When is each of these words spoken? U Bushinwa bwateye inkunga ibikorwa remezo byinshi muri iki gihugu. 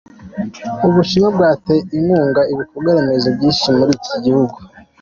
U 0.85 0.89
Bushinwa 0.95 1.29
bwateye 1.35 1.81
inkunga 1.97 2.41
ibikorwa 2.53 2.89
remezo 2.97 3.27
byinshi 3.35 3.67
muri 3.77 3.91
iki 3.97 4.15
gihugu. 4.25 4.57